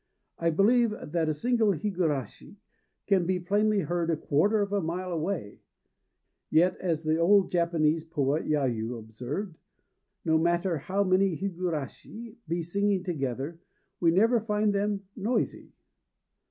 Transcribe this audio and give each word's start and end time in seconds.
I 0.39 0.49
believe 0.49 0.95
that 0.99 1.29
a 1.29 1.33
single 1.35 1.73
higurashi 1.73 2.55
can 3.05 3.27
be 3.27 3.39
plainly 3.39 3.81
heard 3.81 4.09
a 4.09 4.17
quarter 4.17 4.59
of 4.59 4.73
a 4.73 4.81
mile 4.81 5.11
away; 5.11 5.59
yet, 6.49 6.75
as 6.77 7.03
the 7.03 7.17
old 7.19 7.51
Japanese 7.51 8.03
poet 8.03 8.45
Yayû 8.47 8.97
observed, 8.97 9.59
"no 10.25 10.39
matter 10.39 10.79
how 10.79 11.03
many 11.03 11.37
higurashi 11.37 12.35
be 12.47 12.63
singing 12.63 13.03
together, 13.03 13.59
we 13.99 14.09
never 14.09 14.39
find 14.39 14.73
them 14.73 15.03
noisy." 15.15 15.71